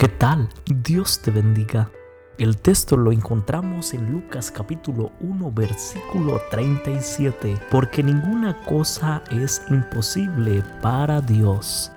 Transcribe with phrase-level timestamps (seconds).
[0.00, 0.48] ¿Qué tal?
[0.64, 1.90] Dios te bendiga.
[2.38, 10.62] El texto lo encontramos en Lucas capítulo 1 versículo 37, porque ninguna cosa es imposible
[10.80, 11.92] para Dios.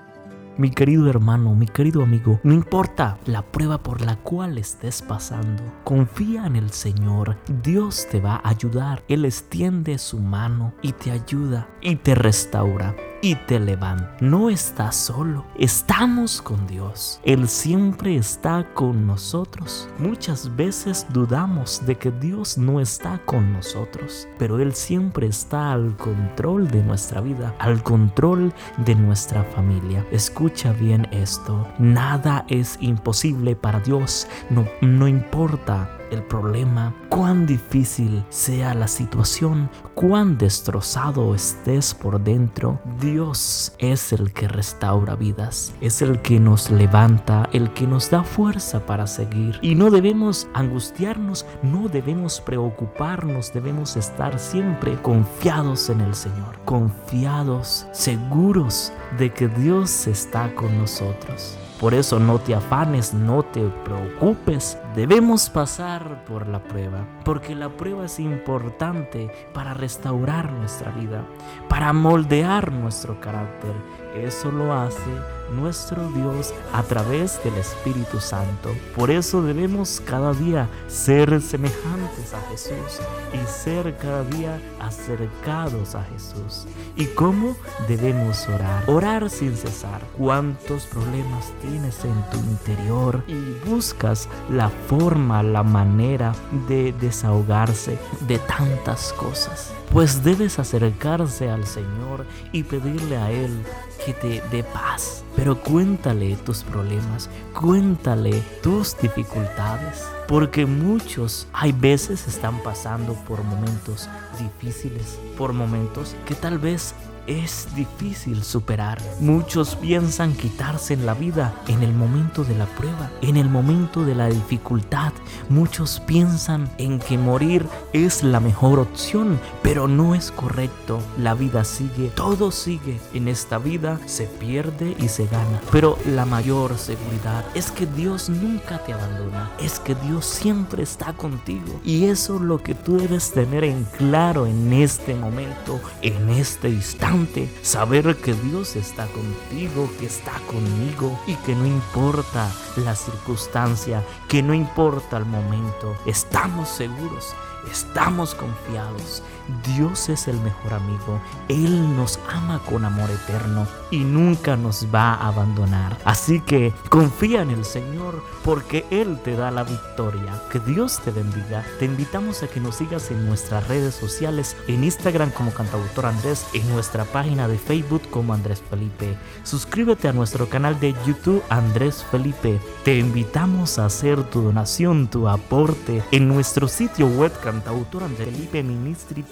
[0.58, 5.64] Mi querido hermano, mi querido amigo, no importa la prueba por la cual estés pasando,
[5.86, 7.38] confía en el Señor.
[7.64, 9.02] Dios te va a ayudar.
[9.08, 12.94] Él extiende su mano y te ayuda y te restaura
[13.24, 14.18] y te levanta.
[14.20, 17.22] No estás solo, estamos con Dios.
[17.24, 19.88] Él siempre está con nosotros.
[19.98, 25.96] Muchas veces dudamos de que Dios no está con nosotros, pero Él siempre está al
[25.96, 28.54] control de nuestra vida, al control
[28.86, 30.06] de nuestra familia.
[30.12, 38.24] Escucha bien esto, nada es imposible para Dios, no, no importa el problema, cuán difícil
[38.30, 46.02] sea la situación, cuán destrozado estés por dentro, Dios es el que restaura vidas, es
[46.02, 49.60] el que nos levanta, el que nos da fuerza para seguir.
[49.62, 57.88] Y no debemos angustiarnos, no debemos preocuparnos, debemos estar siempre confiados en el Señor, confiados,
[57.92, 61.58] seguros de que Dios está con nosotros.
[61.84, 64.78] Por eso no te afanes, no te preocupes.
[64.96, 71.26] Debemos pasar por la prueba, porque la prueba es importante para restaurar nuestra vida,
[71.68, 73.74] para moldear nuestro carácter.
[74.16, 75.12] Eso lo hace
[75.56, 78.70] nuestro Dios a través del Espíritu Santo.
[78.96, 83.00] Por eso debemos cada día ser semejantes a Jesús
[83.34, 86.66] y ser cada día acercados a Jesús.
[86.96, 87.56] ¿Y cómo
[87.88, 88.84] debemos orar?
[88.88, 90.02] Orar sin cesar.
[90.18, 93.24] ¿Cuántos problemas tienes en tu interior?
[93.28, 96.34] Y buscas la forma, la manera
[96.68, 99.74] de desahogarse de tantas cosas.
[99.92, 103.64] Pues debes acercarse al Señor y pedirle a Él
[104.06, 105.23] que te dé paz.
[105.36, 114.10] Pero cuéntale tus problemas, cuéntale tus dificultades, porque muchos hay veces están pasando por momentos
[114.40, 116.94] difíciles, por momentos que tal vez
[117.28, 119.00] es difícil superar.
[119.20, 124.04] Muchos piensan quitarse en la vida en el momento de la prueba, en el momento
[124.04, 125.14] de la dificultad.
[125.50, 131.00] Muchos piensan en que morir es la mejor opción, pero no es correcto.
[131.18, 133.00] La vida sigue, todo sigue.
[133.14, 135.62] En esta vida se pierde y se gana.
[135.72, 141.14] Pero la mayor seguridad es que Dios nunca te abandona, es que Dios siempre está
[141.14, 141.80] contigo.
[141.84, 146.70] Y eso es lo que tú debes tener en claro en este momento, en este
[146.70, 154.04] instante saber que Dios está contigo, que está conmigo y que no importa la circunstancia,
[154.28, 157.34] que no importa el momento, estamos seguros
[157.72, 159.24] Estamos confiados.
[159.66, 161.20] Dios es el mejor amigo.
[161.50, 165.98] Él nos ama con amor eterno y nunca nos va a abandonar.
[166.06, 170.42] Así que confía en el Señor porque Él te da la victoria.
[170.52, 171.66] Que Dios te bendiga.
[171.80, 176.46] Te invitamos a que nos sigas en nuestras redes sociales, en Instagram como Cantautor Andrés,
[176.54, 179.18] en nuestra página de Facebook como Andrés Felipe.
[179.44, 182.60] Suscríbete a nuestro canal de YouTube Andrés Felipe.
[182.84, 187.32] Te invitamos a hacer tu donación, tu aporte en nuestro sitio web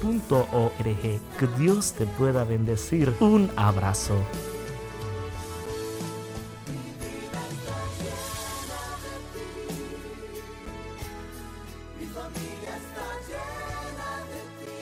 [0.01, 1.21] www.ecc.org.
[1.39, 3.13] Que Dios te pueda bendecir.
[3.19, 4.15] Un abrazo.
[11.99, 14.80] Mi familia está llena de ti.